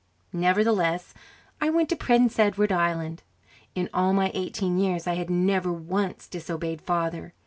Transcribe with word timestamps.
Nevertheless, 0.33 1.13
I 1.61 1.69
went 1.69 1.87
to 1.89 1.95
Prince 1.95 2.39
Edward 2.39 2.71
Island. 2.71 3.21
In 3.75 3.87
all 3.93 4.13
my 4.13 4.31
eighteen 4.33 4.79
years 4.79 5.05
I 5.05 5.13
had 5.13 5.29
never 5.29 5.71
once 5.71 6.27
disobeyed 6.27 6.81
Father. 6.81 7.35